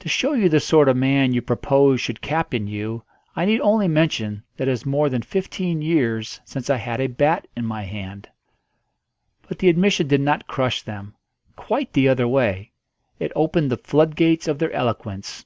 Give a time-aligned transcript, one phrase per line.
[0.00, 3.04] "To show you the sort of man you propose should captain you,
[3.36, 7.06] I need only mention that it is more than fifteen years since I had a
[7.06, 8.28] bat in my hand."
[9.46, 11.14] But the admission did not crush them:
[11.54, 12.72] quite the other way.
[13.20, 15.44] It opened the floodgates of their eloquence.